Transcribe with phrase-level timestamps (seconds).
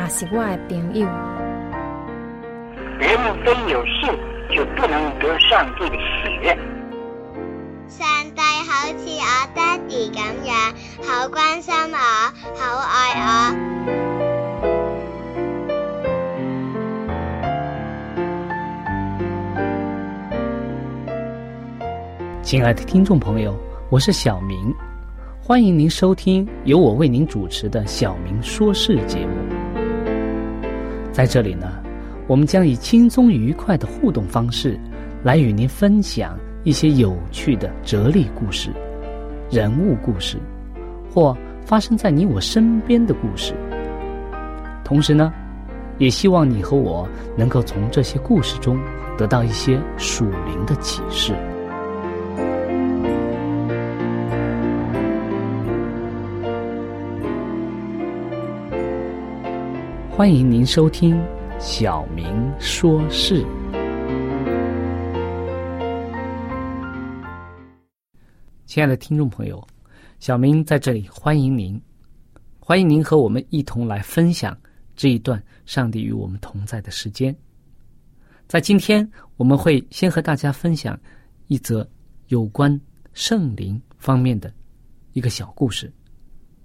[0.00, 1.06] 也是我的朋友。
[3.00, 3.08] 人
[3.44, 4.08] 非有信，
[4.48, 6.56] 就不能得上帝的喜悦。
[7.88, 10.54] 上帝好似我爹哋咁样，
[11.02, 11.96] 好关心我，
[12.54, 13.28] 好爱我。
[22.42, 23.54] 亲爱的听众朋友，
[23.90, 24.72] 我是小明。
[25.42, 29.47] 欢迎您收听由我为您主持的《小明说事》节目。
[31.18, 31.82] 在这里呢，
[32.28, 34.78] 我们将以轻松愉快的互动方式，
[35.24, 38.70] 来与您分享一些有趣的哲理故事、
[39.50, 40.36] 人物故事，
[41.12, 43.52] 或发生在你我身边的故事。
[44.84, 45.32] 同时呢，
[45.98, 47.04] 也希望你和我
[47.36, 48.78] 能够从这些故事中
[49.16, 51.34] 得到一些属灵的启示。
[60.18, 61.14] 欢迎您收听
[61.60, 63.40] 《小明说事》。
[68.66, 69.64] 亲爱的听众朋友，
[70.18, 71.80] 小明在这里欢迎您，
[72.58, 74.58] 欢迎您和我们一同来分享
[74.96, 77.32] 这一段上帝与我们同在的时间。
[78.48, 80.98] 在今天，我们会先和大家分享
[81.46, 81.88] 一则
[82.26, 82.76] 有关
[83.12, 84.52] 圣灵方面的
[85.12, 85.92] 一个小故事。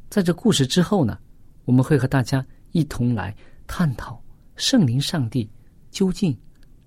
[0.09, 1.19] 在这故事之后呢，
[1.65, 2.43] 我们会和大家。
[2.73, 3.35] 一同来
[3.65, 4.21] 探讨
[4.57, 5.49] 圣灵上帝
[5.89, 6.37] 究竟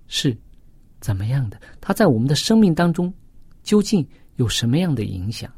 [0.07, 0.37] 是
[0.99, 1.59] 怎么样的？
[1.81, 3.11] 他在我们的生命当中
[3.63, 5.51] 究竟有什么样的影响？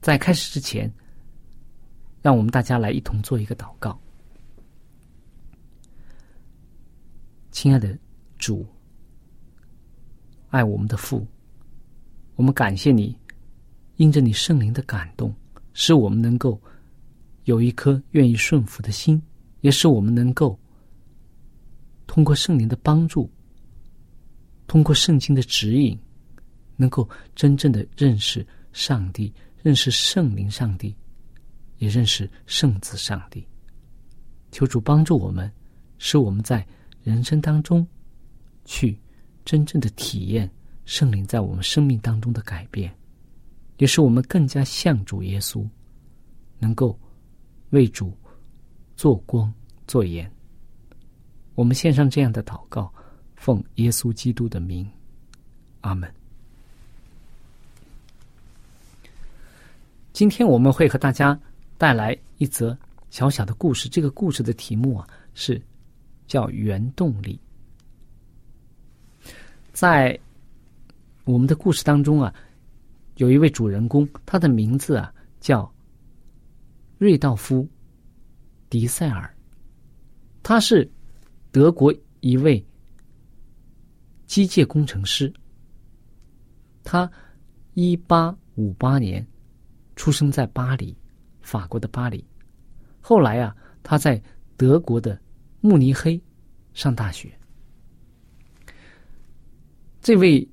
[0.00, 0.90] 在开始之前，
[2.22, 4.00] 让我们大家来一同做一个祷告。
[7.50, 7.98] 亲爱的
[8.38, 8.66] 主，
[10.50, 11.26] 爱我们的父，
[12.36, 13.16] 我们感谢你，
[13.96, 15.34] 因着你圣灵的感动，
[15.72, 16.60] 使我们能够。
[17.44, 19.20] 有一颗愿意顺服的心，
[19.60, 20.58] 也使我们能够
[22.06, 23.30] 通过圣灵的帮助，
[24.66, 25.98] 通过圣经的指引，
[26.76, 29.32] 能够真正的认识上帝，
[29.62, 30.94] 认识圣灵上帝，
[31.78, 33.46] 也认识圣子上帝。
[34.50, 35.50] 求主帮助我们，
[35.98, 36.66] 使我们在
[37.02, 37.86] 人生当中
[38.64, 38.98] 去
[39.44, 40.50] 真正的体验
[40.86, 42.90] 圣灵在我们生命当中的改变，
[43.76, 45.68] 也使我们更加像主耶稣，
[46.58, 46.98] 能够。
[47.74, 48.16] 为主
[48.96, 49.52] 做光
[49.84, 50.30] 做盐，
[51.56, 52.90] 我们献上这样的祷告，
[53.34, 54.88] 奉耶稣基督的名，
[55.80, 56.08] 阿门。
[60.12, 61.36] 今天我们会和大家
[61.76, 62.78] 带来一则
[63.10, 65.60] 小小的故事，这个故事的题目啊是
[66.28, 67.36] 叫原动力。
[69.72, 70.16] 在
[71.24, 72.32] 我们的故事当中啊，
[73.16, 75.73] 有一位主人公，他的名字啊叫。
[76.96, 77.62] 瑞道夫·
[78.70, 79.34] 迪塞尔，
[80.42, 80.88] 他是
[81.50, 82.64] 德国一位
[84.26, 85.32] 机械工程师。
[86.82, 87.10] 他
[87.74, 89.26] 一八五八年
[89.96, 90.96] 出生在巴黎，
[91.40, 92.24] 法国的巴黎。
[93.00, 94.22] 后来啊，他在
[94.56, 95.20] 德国的
[95.60, 96.20] 慕尼黑
[96.74, 97.32] 上大学。
[100.00, 100.46] 这位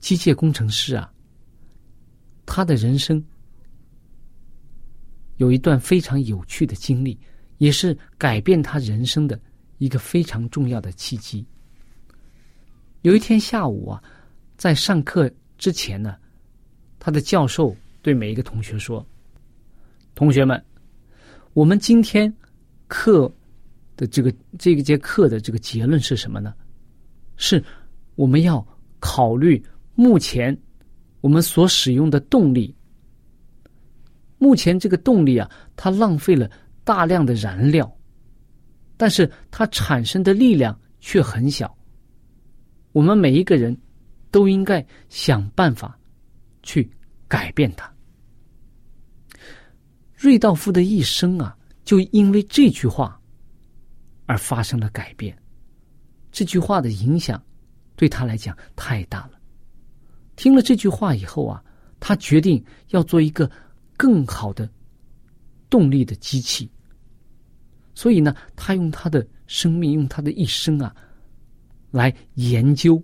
[0.00, 1.12] 机械工程师啊，
[2.44, 3.24] 他的人生。
[5.40, 7.18] 有一段非常有趣的经历，
[7.56, 9.40] 也是改变他人生的
[9.78, 11.42] 一个非常重要的契机。
[13.00, 14.02] 有一天下午啊，
[14.58, 16.14] 在上课之前呢，
[16.98, 19.04] 他的教授对每一个同学说
[20.14, 20.62] ：“同学们，
[21.54, 22.30] 我们今天
[22.86, 23.34] 课
[23.96, 26.52] 的这个这个节课的这个结论是什么呢？
[27.38, 27.64] 是
[28.14, 28.62] 我们要
[28.98, 29.64] 考虑
[29.94, 30.54] 目前
[31.22, 32.76] 我们所使用的动力。”
[34.40, 36.50] 目前这个动力啊，它浪费了
[36.82, 37.94] 大量的燃料，
[38.96, 41.76] 但是它产生的力量却很小。
[42.92, 43.78] 我们每一个人
[44.30, 45.96] 都应该想办法
[46.62, 46.90] 去
[47.28, 47.92] 改变它。
[50.16, 51.54] 瑞道夫的一生啊，
[51.84, 53.20] 就因为这句话
[54.24, 55.36] 而发生了改变。
[56.32, 57.42] 这句话的影响
[57.94, 59.32] 对他来讲太大了。
[60.36, 61.62] 听了这句话以后啊，
[61.98, 63.50] 他决定要做一个
[64.00, 64.66] 更好的
[65.68, 66.70] 动力的机器。
[67.94, 70.96] 所以呢，他用他的生命，用他的一生啊，
[71.90, 73.02] 来研究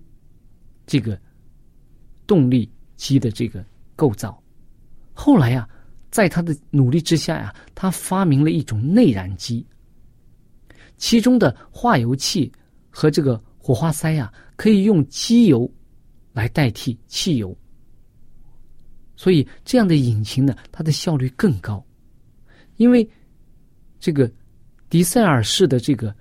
[0.87, 1.20] 这个
[2.26, 2.66] 动力
[2.96, 3.62] 机的这个
[3.94, 4.43] 构造。
[5.12, 5.69] 后来呀。
[6.08, 9.66] 在他的努力之下呀，他发明了一种内燃机，
[10.96, 12.50] 其中的化油器
[12.88, 15.70] 和这个火花塞呀，可以用机油
[16.32, 17.54] 来代替汽油，
[19.17, 21.85] 所以这样的引擎呢，它的效率更高。
[22.77, 23.09] 因为
[23.99, 24.31] 这个
[24.89, 26.15] 迪塞尔式的这个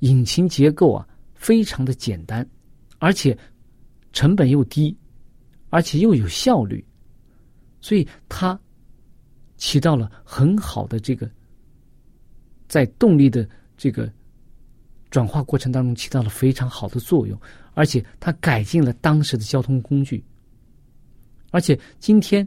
[0.00, 2.46] 引擎结构啊，非常的简单，
[2.98, 3.36] 而且
[4.12, 4.96] 成本又低，
[5.70, 6.84] 而且又有效率，
[7.80, 8.56] 所以它。
[9.58, 11.30] 起到了很好的这个，
[12.66, 14.12] 在动力的这个
[15.08, 17.40] 转化过程当中起到了非常好的作用，
[17.74, 20.24] 而且它改进了当时的交通工具。
[21.52, 22.46] 而且今天，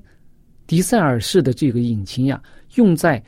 [0.68, 2.44] 迪塞尔式的这个引擎呀，
[2.74, 3.24] 用在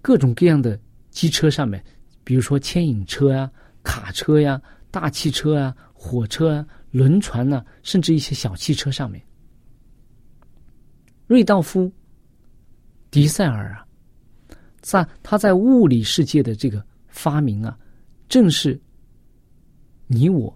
[0.00, 0.78] 各种各样的
[1.10, 1.82] 机车上面，
[2.22, 3.50] 比如说牵引车呀、
[3.82, 4.62] 卡车呀、
[4.92, 9.20] 大汽车啊、火车啊、轮船呢，甚至一些小汽车上面。
[11.26, 11.90] 瑞道夫。
[13.10, 13.86] 迪塞尔啊，
[14.80, 17.78] 在他在物理世界的这个发明啊，
[18.28, 18.76] 正是
[20.08, 20.52] 你我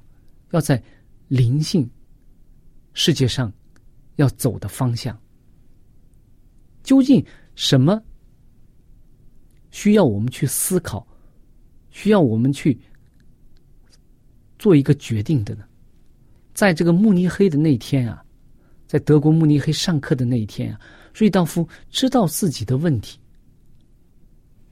[0.51, 0.83] 要在
[1.29, 1.89] 灵性
[2.95, 3.53] 世界上
[4.19, 5.19] 要走的方向。
[6.85, 7.25] 究竟
[7.55, 8.01] 什么
[9.71, 11.05] 需要我们去思考，
[11.91, 12.79] 需要我们去
[14.59, 15.65] 做一个决定的呢？
[16.55, 18.25] 在这个慕尼黑的那天啊，
[18.87, 20.81] 在德国慕尼黑上课的那一天啊。
[21.15, 23.19] 瑞道夫知道自己的问题，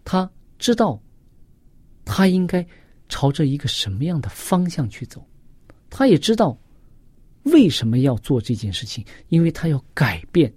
[0.04, 1.02] 他知道
[2.04, 2.64] 他应该
[3.08, 5.26] 朝着一个什么样的方向去走，
[5.90, 6.56] 他也知道
[7.52, 10.52] 为什么要做这件事情，因为他要改变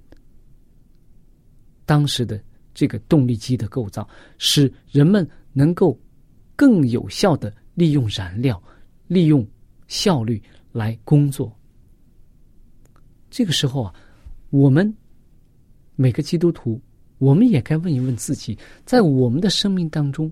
[1.85, 2.39] 当时的
[2.73, 4.07] 这个动力机的构造，
[4.37, 5.99] 使人们能够
[6.55, 8.61] 更有效的利用燃料、
[9.07, 9.47] 利用
[9.87, 10.41] 效率
[10.71, 11.51] 来工作。
[13.29, 13.93] 这个时候啊，
[14.49, 14.93] 我们。
[16.01, 16.81] 每个基督徒，
[17.17, 20.31] 我们也该问一问自己，在我们的生命当中，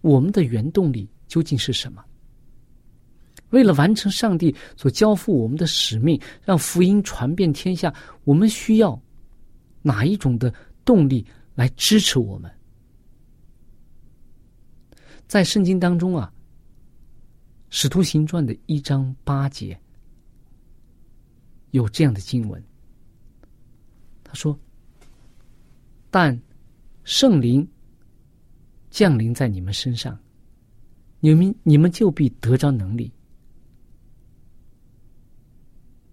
[0.00, 2.04] 我们的原动力究竟是什么？
[3.54, 9.00] 为了完成上帝所交付我们的使命，让福音传遍天下，我们需要
[9.80, 10.52] 哪一种的
[10.84, 11.24] 动力
[11.54, 12.50] 来支持我们？
[15.28, 16.32] 在圣经当中啊，
[17.70, 19.78] 《使徒行传》的一章八节
[21.70, 22.60] 有这样的经文。
[24.24, 24.58] 他说，
[26.10, 26.36] 但
[27.04, 27.66] 圣灵
[28.90, 30.18] 降临在你们身上，
[31.20, 33.12] 你们你们就必得着能力。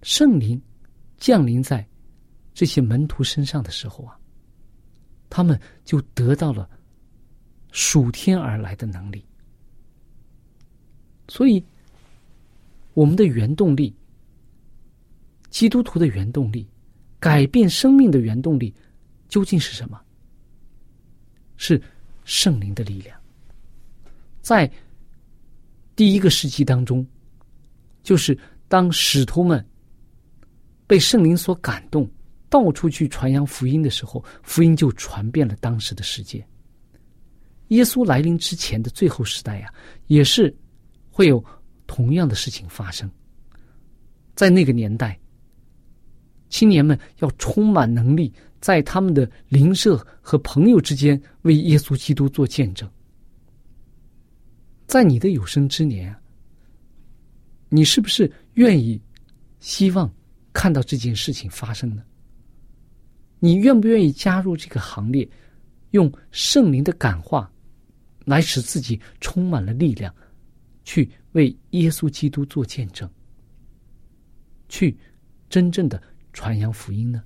[0.01, 0.61] 圣灵
[1.17, 1.87] 降临在
[2.53, 4.19] 这些门徒身上的时候啊，
[5.29, 6.69] 他们就得到了
[7.71, 9.23] 属天而来的能力。
[11.27, 11.63] 所以，
[12.93, 13.95] 我们的原动力，
[15.49, 16.67] 基督徒的原动力。
[17.19, 18.73] 改变生命的原动力
[19.29, 20.01] 究竟是什么？
[21.55, 21.79] 是
[22.25, 23.15] 圣灵的力量。
[24.41, 24.67] 在
[25.95, 27.05] 第一个世纪当中，
[28.01, 28.35] 就是
[28.67, 29.63] 当使徒们
[30.91, 32.05] 被圣灵所感动，
[32.49, 36.45] 到处去传扬福音的时候，福音就传遍了当时的世界。
[37.69, 39.73] 耶稣来临之前的最后时代呀，
[40.07, 40.53] 也是
[41.09, 41.41] 会有
[41.87, 43.09] 同样的事情发生。
[44.35, 45.17] 在那个年代。
[46.49, 52.85] 青年们要充满能力，在他们的邻舍和朋友之间为耶稣基督做见证。
[54.87, 56.13] 在你的有生之年，
[57.69, 59.01] 你是不是愿意、
[59.61, 60.13] 希望
[60.53, 62.03] 看到这件事情发生呢？
[63.39, 65.27] 你愿不愿意加入这个行列，
[65.91, 67.51] 用圣灵的感化，
[68.25, 70.13] 来使自己充满了力量，
[70.83, 73.09] 去为耶稣基督做见证，
[74.69, 74.97] 去
[75.49, 76.01] 真正的。
[76.33, 77.21] 传扬福音呢？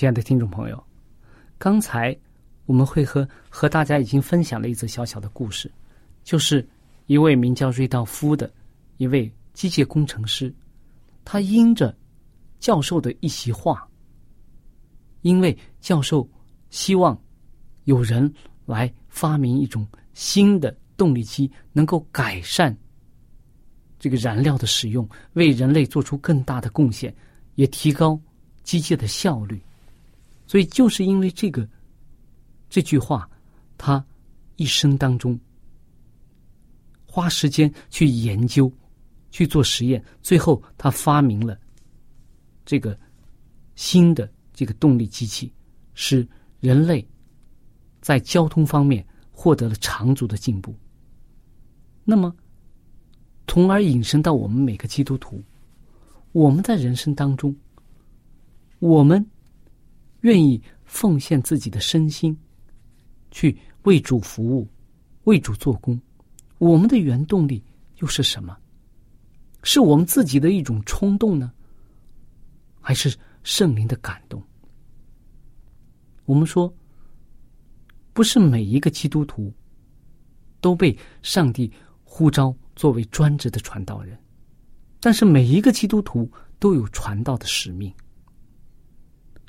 [0.00, 0.82] 亲爱的听众朋友，
[1.58, 2.16] 刚才
[2.64, 5.70] 我们会和和大家已经分享了一则小小的故事，
[6.24, 6.66] 就是
[7.04, 8.50] 一位名叫瑞道夫的
[8.96, 10.50] 一位机械工程师，
[11.22, 11.94] 他因着
[12.58, 13.86] 教授的一席话，
[15.20, 16.26] 因为教授
[16.70, 17.22] 希望
[17.84, 18.32] 有人
[18.64, 22.74] 来发明一种新的动力机，能够改善
[23.98, 27.14] 这个燃料的使用，为人类做出更大的贡献，
[27.56, 28.18] 也提高
[28.62, 29.62] 机械的效率。
[30.50, 31.64] 所以，就是因为这个
[32.68, 33.30] 这句话，
[33.78, 34.04] 他
[34.56, 35.38] 一生当中
[37.06, 38.68] 花时间去研究、
[39.30, 41.56] 去做实验，最后他发明了
[42.66, 42.98] 这个
[43.76, 45.52] 新的这个动力机器，
[45.94, 46.26] 使
[46.58, 47.06] 人类
[48.00, 50.74] 在交通方面获得了长足的进步。
[52.02, 52.34] 那么，
[53.46, 55.40] 从而引申到我们每个基督徒，
[56.32, 57.54] 我们在人生当中，
[58.80, 59.24] 我们。
[60.20, 62.36] 愿意奉献自己的身心，
[63.30, 64.68] 去为主服务，
[65.24, 66.00] 为主做工，
[66.58, 67.62] 我们的原动力
[67.98, 68.56] 又是什么？
[69.62, 71.52] 是我们自己的一种冲动呢，
[72.80, 74.42] 还是圣灵的感动？
[76.24, 76.72] 我们说，
[78.12, 79.52] 不是每一个基督徒
[80.60, 81.70] 都被上帝
[82.04, 84.18] 呼召作为专职的传道人，
[85.00, 87.92] 但是每一个基督徒都有传道的使命。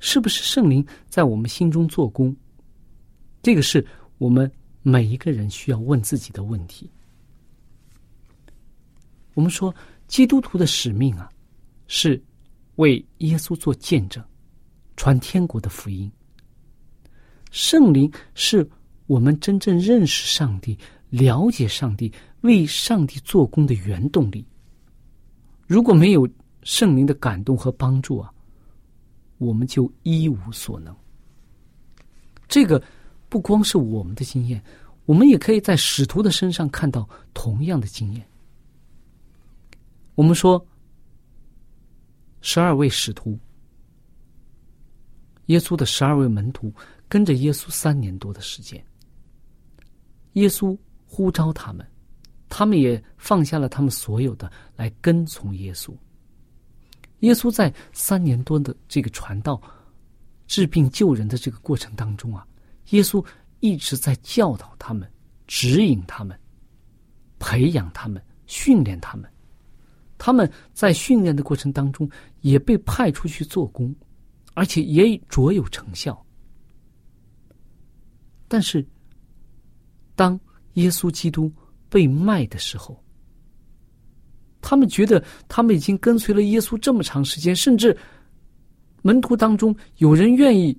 [0.01, 2.35] 是不是圣灵在我们心中做工？
[3.41, 3.85] 这个是
[4.17, 6.89] 我们每一个人需要问自己的问题。
[9.35, 9.73] 我们说，
[10.07, 11.29] 基督徒的使命啊，
[11.87, 12.21] 是
[12.75, 14.21] 为耶稣做见证，
[14.97, 16.11] 传天国的福音。
[17.51, 18.67] 圣灵是
[19.05, 20.77] 我们真正认识上帝、
[21.09, 24.45] 了解上帝、为上帝做工的原动力。
[25.67, 26.27] 如果没有
[26.63, 28.33] 圣灵的感动和帮助啊，
[29.41, 30.95] 我们就一无所能。
[32.47, 32.81] 这个
[33.27, 34.63] 不光是我们的经验，
[35.05, 38.23] 我们也可以在使徒的身上看到同样的经验。
[40.13, 40.63] 我们说，
[42.41, 43.39] 十二位使徒，
[45.47, 46.71] 耶稣的十二位门徒
[47.09, 48.85] 跟着耶稣三年多的时间，
[50.33, 51.83] 耶稣呼召他们，
[52.47, 55.91] 他们也放下了他们所有的来跟从耶稣。
[57.21, 59.59] 耶稣在三年多的这个传道、
[60.45, 62.45] 治病救人的这个过程当中啊，
[62.89, 63.25] 耶稣
[63.59, 65.09] 一直在教导他们、
[65.47, 66.37] 指引他们、
[67.39, 69.27] 培养他们、训练他们。
[70.17, 72.07] 他们在训练的过程当中
[72.41, 73.95] 也被派出去做工，
[74.53, 76.23] 而且也卓有成效。
[78.47, 78.85] 但是，
[80.15, 80.39] 当
[80.73, 81.51] 耶稣基督
[81.89, 83.03] 被卖的时候，
[84.61, 87.97] 他们觉得他们已经跟随了耶稣这么长时间，甚至
[89.01, 90.77] 门徒当中有人愿意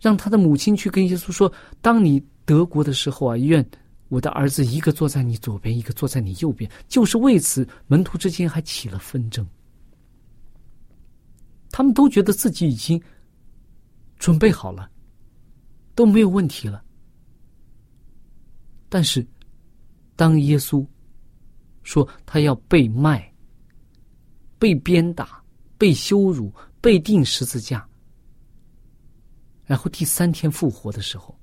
[0.00, 3.64] 让他的母亲去跟耶稣说：“当你得国的时候啊，愿
[4.08, 9.46] 我的儿子一个坐在你左边，一个坐在你右边。”就是为此，门徒之间还起了纷争。
[11.70, 13.00] 他们都觉得自己已经
[14.18, 14.90] 准备好了，
[15.94, 16.82] 都没有问题了。
[18.88, 19.24] 但是，
[20.16, 20.84] 当耶稣
[21.88, 23.32] 说他要被卖、
[24.58, 25.42] 被鞭打、
[25.78, 26.52] 被羞辱、
[26.82, 27.88] 被钉十字架，
[29.64, 31.34] 然后第三天复活的时候，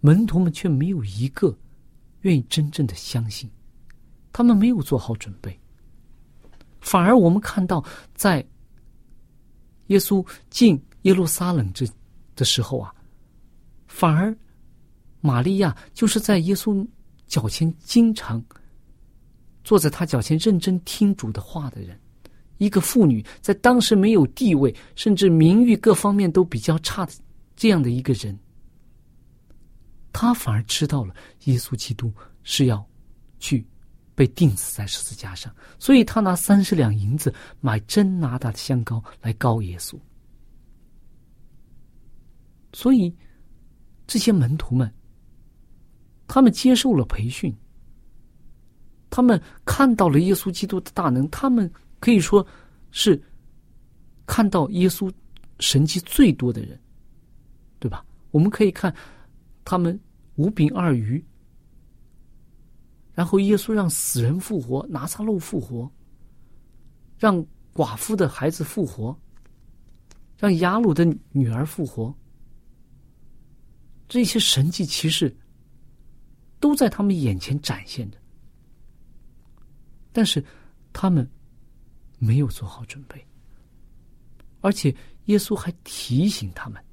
[0.00, 1.56] 门徒们却没有一个
[2.20, 3.50] 愿意真正的相信，
[4.30, 5.58] 他们没有做好准备。
[6.80, 7.82] 反而我们看到，
[8.14, 8.46] 在
[9.86, 11.86] 耶稣进耶路撒冷这
[12.36, 12.94] 的时候啊，
[13.86, 14.36] 反而
[15.22, 16.86] 玛利亚就是在耶稣
[17.26, 18.44] 脚前经常
[19.68, 22.00] 坐在他脚前认真听主的话的人。
[22.56, 27.12] 一个妇女在当时没有地位，甚至名誉各方面都比较差的
[27.54, 28.36] 这样的一个人，
[30.10, 32.10] 她反而知道了耶稣基督
[32.44, 32.82] 是要
[33.38, 33.62] 去
[34.14, 39.98] 被钉死在十字架上，所以他拿三十两银子买真拿大的香膏来膏耶稣。
[42.72, 43.14] 所以
[44.06, 44.90] 这些门徒们，
[46.26, 47.54] 他们接受了培训，
[49.10, 51.70] 他们看到了耶稣基督的大能，他们。
[52.00, 52.46] 可以说，
[52.92, 53.20] 是
[54.24, 55.12] 看到耶稣
[55.58, 56.78] 神迹最多的人，
[57.80, 58.06] 对吧？
[58.30, 58.94] 我们可以看
[59.64, 59.98] 他们
[60.36, 61.20] 五饼二鱼，
[63.14, 65.90] 然后耶稣让死人复活，拿撒路复活，
[67.18, 69.18] 让寡妇的孩子复活，
[70.38, 72.16] 让雅鲁的女儿复活，
[74.08, 75.36] 这些神迹其实
[76.60, 78.18] 都在他们眼前展现着，
[80.18, 80.44] 但是
[80.92, 81.24] 他们。
[82.20, 83.24] 没有做好准备，
[84.60, 84.92] 而且
[85.26, 86.84] 耶稣还提醒他们。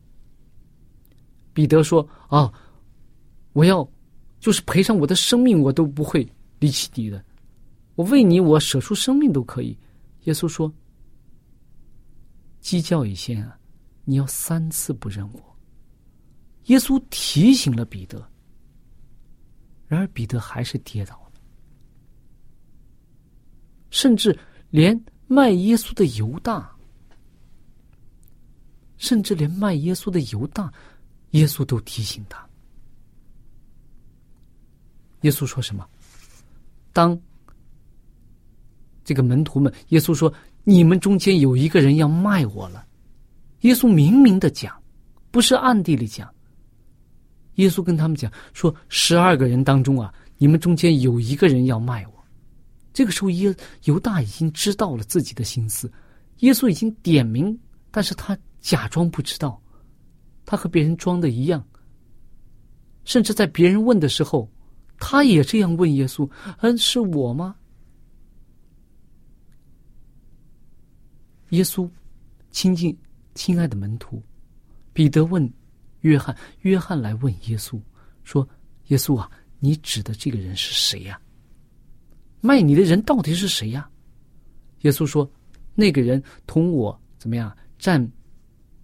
[1.51, 2.53] 彼得说：“啊，
[3.53, 3.89] 我要
[4.39, 7.25] 就是赔上我的生命，我都不会离弃你的。
[7.95, 9.75] 我为你，我舍出生命都可以。”
[10.25, 10.71] 耶稣说
[12.61, 13.57] ：“鸡叫一先啊，
[14.03, 15.57] 你要三次不认我。”
[16.69, 18.23] 耶稣提醒了彼得，
[19.87, 21.24] 然而彼得还是跌倒，
[23.95, 24.37] 甚至
[24.69, 24.99] 连。
[25.27, 26.71] 卖耶稣的犹大，
[28.95, 30.71] 甚至连卖耶稣的犹大，
[31.31, 32.47] 耶稣都提醒他。
[35.21, 35.83] 耶稣说什么？
[36.93, 37.19] 当
[39.03, 40.31] 这个门徒们，耶稣说
[40.63, 42.85] ：“你们中间有一个人要卖我了。”
[43.61, 44.79] 耶稣明明的讲，
[45.31, 46.31] 不是暗地里讲。
[47.55, 52.13] 耶稣跟他们讲说：“十二个人当中啊，你们中间有一个人要卖我。”
[52.95, 53.53] 这个时候，耶
[53.83, 55.91] 犹大已经知道了自己的心思，
[56.39, 57.59] 耶稣已经点名，
[57.91, 59.61] 但是他假装不知道，
[60.45, 61.61] 他和别人装的一样，
[63.03, 64.49] 甚至在别人问的时候，
[64.97, 66.25] 他也这样问耶稣
[66.63, 67.57] ：“嗯，是我吗？”
[71.51, 71.89] 耶稣
[72.51, 72.97] 亲近
[73.33, 74.23] 亲爱的门徒
[74.93, 75.51] 彼得问
[75.99, 77.77] 约翰，约翰来问耶稣
[78.23, 78.47] 说
[78.87, 79.29] ：“耶稣啊，
[79.59, 81.19] 你指的这个人是谁呀？”
[82.45, 83.89] 卖你的人到底是谁呀？
[84.81, 85.27] 耶稣说
[85.73, 87.99] ：“那个人同我怎么样占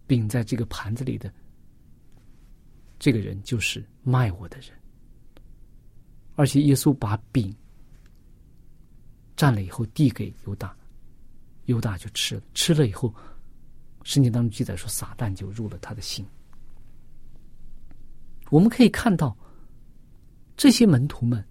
[0.07, 1.31] 饼在这个盘子里的，
[2.97, 4.69] 这个人就是卖我的人。”
[6.33, 7.55] 而且耶稣把饼
[9.37, 10.75] 蘸了以后递给犹大，
[11.65, 12.41] 犹大就吃了。
[12.55, 13.13] 吃了以后，
[14.01, 16.25] 圣经当中记载说，撒旦就入了他的心。
[18.49, 19.37] 我们可以看到，
[20.57, 21.45] 这些门徒们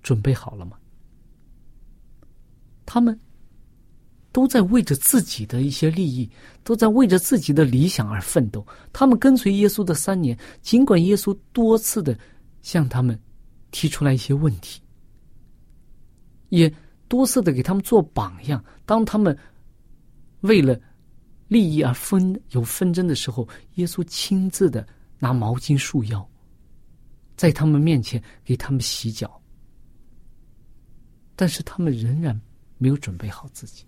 [0.00, 0.78] 准备好了吗？
[2.86, 3.18] 他们
[4.32, 6.28] 都在为着自己的一些利益，
[6.64, 8.66] 都在为着自己的理想而奋斗。
[8.92, 12.18] 他们跟随耶稣的三年，尽管耶稣多次的
[12.60, 13.18] 向他们
[13.70, 14.80] 提出来一些问题，
[16.48, 16.72] 也
[17.06, 18.62] 多次的给他们做榜样。
[18.84, 19.36] 当他们
[20.40, 20.78] 为了
[21.46, 24.84] 利益而分有纷争的时候，耶稣亲自的
[25.20, 26.28] 拿毛巾束腰，
[27.36, 29.40] 在他们面前给他们洗脚。
[31.36, 32.40] 但是他们仍然。
[32.78, 33.84] 没有准备好自己，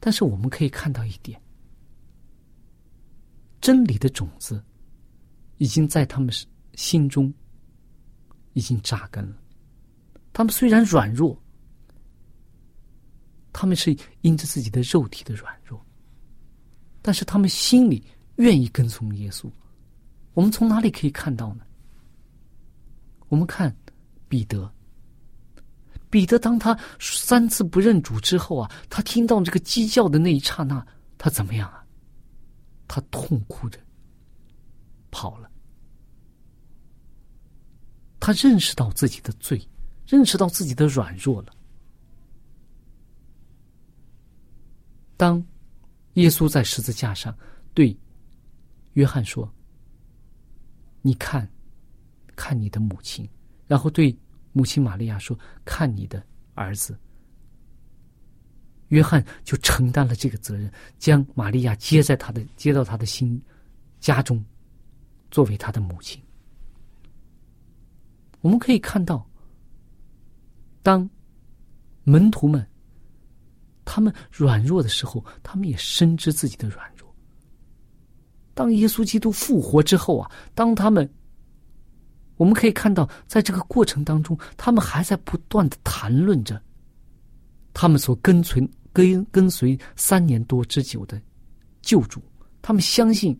[0.00, 1.40] 但是我们可以看到一点：
[3.60, 4.64] 真理的种子
[5.58, 6.32] 已经在他们
[6.74, 7.32] 心中
[8.54, 9.36] 已经扎根了。
[10.32, 11.40] 他们虽然软弱，
[13.52, 15.84] 他们是因着自己的肉体的软弱，
[17.02, 18.04] 但是他们心里
[18.36, 19.50] 愿意跟从耶稣。
[20.34, 21.64] 我们从哪里可以看到呢？
[23.28, 23.74] 我们看
[24.28, 24.72] 彼得。
[26.10, 30.86] 彼得当他三次不认主之后啊，他听到这个鸡叫的那一刹那，
[31.18, 31.84] 他怎么样啊？
[32.86, 33.78] 他痛哭着
[35.10, 35.50] 跑了。
[38.18, 39.62] 他认识到自己的罪，
[40.06, 41.52] 认识到自己的软弱了。
[45.16, 45.44] 当
[46.14, 47.36] 耶稣在十字架上
[47.74, 47.94] 对
[48.94, 49.52] 约翰说
[51.02, 51.46] ：“你看，
[52.34, 53.28] 看你的母亲。”
[53.68, 54.16] 然后对。
[54.58, 56.20] 母亲玛利亚说：“看你的
[56.54, 56.98] 儿子。”
[58.90, 60.68] 约翰就承担了这个责任，
[60.98, 63.40] 将玛利亚接在他的接到他的心
[64.00, 64.44] 家中，
[65.30, 66.20] 作为他的母亲。
[68.40, 69.24] 我们可以看到，
[70.82, 71.08] 当
[72.02, 72.66] 门徒们
[73.84, 77.14] 他们软弱的时候，他们也深知自己的软弱。
[78.54, 81.08] 当耶稣基督复活之后啊，当他们，
[82.38, 86.60] 我们可以看到，在这个过程当中，他们还在不断的谈论着
[87.74, 91.20] 他们所跟随跟跟随三年多之久的
[91.82, 92.22] 救主。
[92.62, 93.38] 他们相信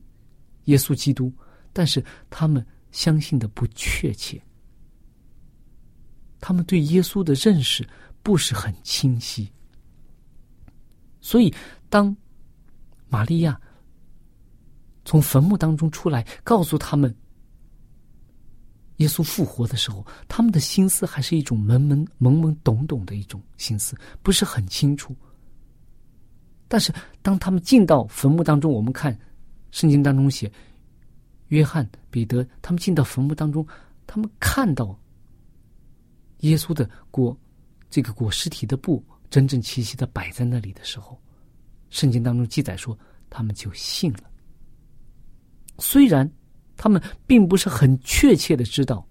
[0.64, 1.32] 耶稣基督，
[1.72, 4.40] 但是他们相信的不确切。
[6.40, 7.86] 他们对耶稣的认识
[8.22, 9.50] 不是很清晰，
[11.20, 11.52] 所以
[11.88, 12.14] 当
[13.08, 13.60] 玛利亚
[15.04, 17.14] 从坟墓当中出来，告诉他们
[18.98, 25.16] 耶稣复活的时候，他们的心思还是一种懵懵懵懵懂懂的一种心思，不是很清楚。
[26.68, 29.18] 但是当他们进到坟墓当中，我们看
[29.70, 30.50] 圣经当中写，
[31.48, 33.66] 约翰、彼得他们进到坟墓当中，
[34.06, 34.96] 他们看到。
[36.42, 37.36] 耶稣的裹
[37.90, 41.20] 这个裹尸体的布整整齐齐的摆在那里的时候，
[41.90, 42.96] 圣经当中记载说，
[43.28, 44.20] 他们就信了。
[45.78, 46.30] 虽然
[46.78, 49.06] 他们并不是很确切的知道，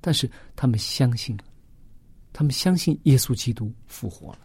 [0.00, 1.44] 但是他们相信了，
[2.32, 4.38] 他们相信耶稣基督复活了。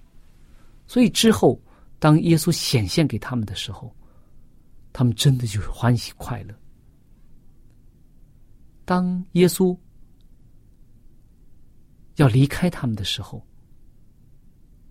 [0.85, 1.57] 所以之后，
[1.99, 3.95] 当耶稣显现给他们的时候，
[4.91, 6.53] 他们真的就是欢喜快乐。
[8.83, 9.73] 当耶稣。
[12.17, 13.43] 要离开他们的时候，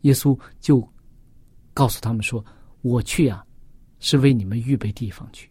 [0.01, 0.83] 耶稣就
[1.73, 2.45] 告诉他们说
[2.83, 3.47] ：“我去啊，
[4.01, 5.49] 是为你们预备地方去。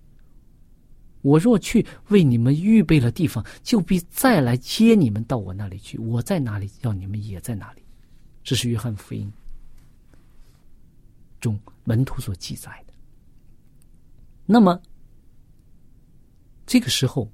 [1.21, 5.97] 我若去为你们预备了地方，就必再来接你们到我那里去。
[5.97, 7.81] 我在哪里，要你们也在哪里。”
[8.43, 9.31] 这是约翰福音
[11.39, 12.93] 中门徒所记载的。
[14.45, 14.81] 那么，
[16.65, 17.31] 这个时候，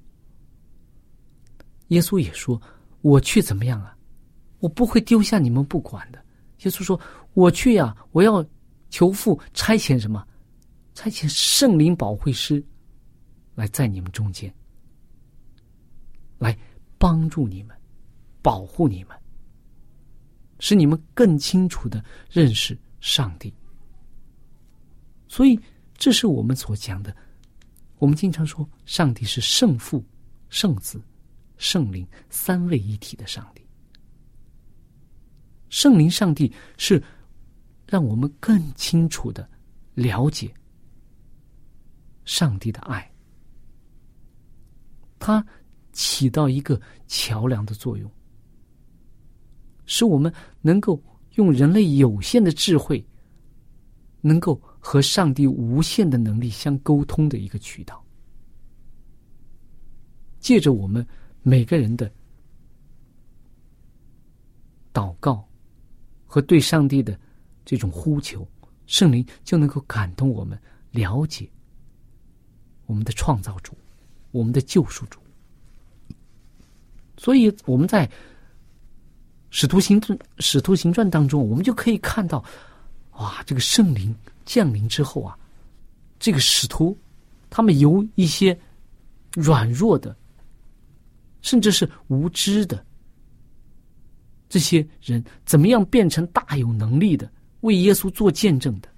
[1.88, 2.60] 耶稣也说
[3.00, 3.96] ：“我去怎么样啊？”
[4.60, 6.18] 我不会丢下你们不管的。
[6.64, 7.00] 耶稣说
[7.34, 8.44] ：“我去呀，我要
[8.90, 10.26] 求父差遣什么？
[10.94, 12.62] 差遣圣灵保惠师
[13.58, 14.54] 来在你们中间，
[16.38, 16.56] 来
[16.96, 17.76] 帮助你们，
[18.40, 19.18] 保护你们，
[20.60, 23.52] 使你们更清楚的认识上帝。
[25.26, 25.58] 所以，
[25.94, 27.12] 这是我们所讲的。
[27.98, 30.04] 我们经常说，上帝是圣父、
[30.50, 31.02] 圣子、
[31.56, 33.66] 圣灵三位一体的上帝。”
[35.68, 37.02] 圣灵上帝是
[37.88, 39.50] 让我们更清楚的
[39.94, 40.54] 了解
[42.24, 43.07] 上帝的爱，
[45.18, 45.44] 它
[45.92, 48.10] 起到一个桥梁的作用，
[49.86, 51.02] 使我们能够
[51.34, 53.04] 用人类有限的智慧，
[54.20, 58.04] 能够和上帝无限的能力相沟通的一个渠道。
[60.38, 61.06] 借着我们
[61.42, 62.10] 每个人的
[64.92, 65.46] 祷告。
[66.30, 67.18] 和对上帝的
[67.64, 68.46] 这种呼求，
[68.84, 71.50] 圣灵就能够感动我们，了解
[72.84, 73.74] 我们的创造主，
[74.30, 75.18] 我们的救赎主。
[77.16, 78.06] 所以我们在
[79.50, 82.44] 《使徒行传》《使徒行传》当中，我们就可以看到，
[83.12, 84.14] 哇，这个圣灵
[84.44, 85.36] 降临之后啊，
[86.18, 86.96] 这个使徒
[87.50, 88.56] 他们由一些
[89.34, 90.16] 软弱的，
[91.42, 92.84] 甚至是无知的。
[94.48, 98.88] 这些人怎么样变成大有能力的为耶稣做见证的？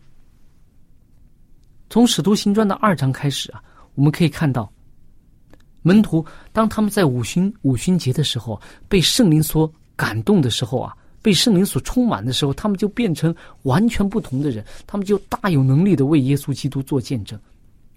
[1.89, 3.65] 从使徒行传的二章开始啊，
[3.95, 4.71] 我们可以看到，
[5.83, 17.39] 门徒当他们在五旬五旬节的时候被圣灵所感动的时候啊，被圣灵所充满的时候，他们就变成完全不同的人，他们就大有能力的为耶稣基督做见证。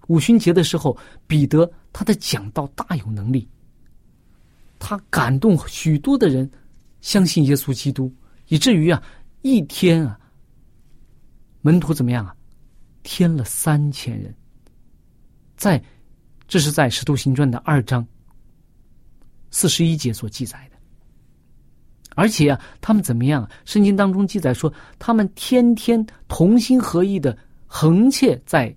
[0.08, 3.48] 五旬节的时候，彼得他的讲道大有能力，
[4.80, 6.50] 他感动许多的人。
[7.02, 8.10] 相信耶稣基督，
[8.48, 9.04] 以至于啊，
[9.42, 10.18] 一天啊，
[11.60, 12.34] 门徒怎么样啊？
[13.04, 14.34] 添了三千人。
[15.58, 15.84] 在，
[16.54, 18.06] 这是在《使徒行传》的二章
[19.50, 20.78] 四十一节所记载的。
[22.14, 23.50] 而且啊，他们怎么样？
[23.66, 27.36] 圣经当中记载说，他们天天同心合意的
[27.66, 28.72] 横切在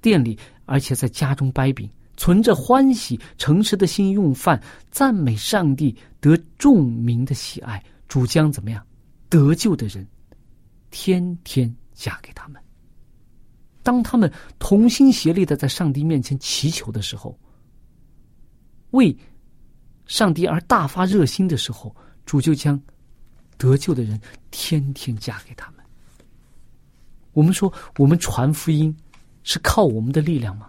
[0.00, 1.90] 店里，而且在家中掰饼。
[2.16, 7.82] 存着欢喜诚实的心用饭，赞美上帝，得众民的喜爱。
[8.06, 8.86] 主将怎么样？
[9.28, 10.06] 得救的人，
[10.92, 12.62] 天天嫁给他们。
[13.82, 17.38] 当他们同心协力的在上帝面前祈求的时候，
[18.90, 19.16] 为
[20.06, 22.80] 上帝而大发热心的时候，主就将
[23.56, 25.84] 得救的人天天嫁给他们。
[27.32, 28.94] 我们说，我们传福音
[29.42, 30.68] 是靠我们的力量吗？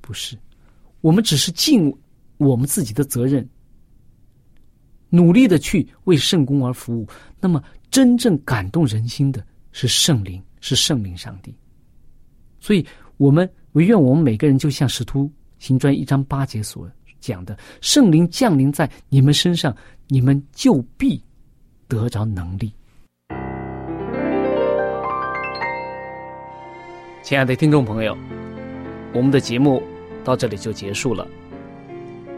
[0.00, 0.38] 不是，
[1.00, 1.94] 我们只是尽
[2.36, 3.46] 我们自己的责任，
[5.10, 7.06] 努力的去为圣公而服务，
[7.40, 11.54] 那么真正感动人心的是圣灵，是圣灵上帝。
[12.60, 12.84] 所以，
[13.16, 16.88] 我们唯愿我们每个人就像使徒行传一章八节所
[17.20, 19.74] 讲的，圣灵降临在你们身上，
[20.08, 21.22] 你们就必
[21.86, 22.72] 得着能力。
[27.22, 28.16] 亲爱的听众朋友，
[29.12, 29.82] 我们的节目
[30.24, 31.26] 到这里就结束了。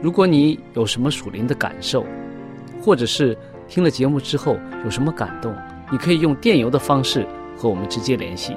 [0.03, 2.05] 如果你有什么属灵的感受，
[2.83, 3.37] 或者是
[3.69, 5.55] 听了节目之后有什么感动，
[5.93, 8.57] 你可以用电邮的方式和我们直接联系。